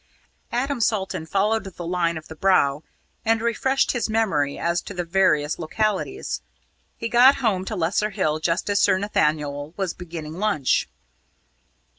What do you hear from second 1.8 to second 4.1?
line of the Brow, and refreshed his